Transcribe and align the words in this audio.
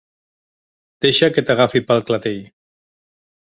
Deixa 1.05 1.29
que 1.35 1.45
t'agafi 1.51 1.83
pel 1.93 2.03
clatell. 2.09 2.43